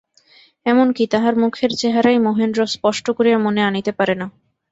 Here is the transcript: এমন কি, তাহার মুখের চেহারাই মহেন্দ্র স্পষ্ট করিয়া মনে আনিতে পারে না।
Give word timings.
এমন 0.65 0.87
কি, 0.93 1.03
তাহার 1.07 1.33
মুখের 1.43 1.71
চেহারাই 1.79 2.17
মহেন্দ্র 2.27 2.59
স্পষ্ট 2.67 3.05
করিয়া 3.17 3.37
মনে 3.37 3.61
আনিতে 3.69 3.91
পারে 3.99 4.15
না। 4.15 4.25